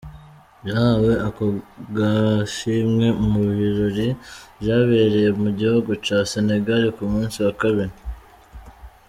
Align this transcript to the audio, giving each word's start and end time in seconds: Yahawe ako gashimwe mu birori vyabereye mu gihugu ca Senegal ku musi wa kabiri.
Yahawe 0.67 1.11
ako 1.27 1.45
gashimwe 1.97 3.07
mu 3.31 3.43
birori 3.57 4.07
vyabereye 4.61 5.29
mu 5.41 5.49
gihugu 5.59 5.91
ca 6.05 6.17
Senegal 6.31 6.83
ku 6.95 7.03
musi 7.11 7.39
wa 7.45 7.53
kabiri. 7.61 7.95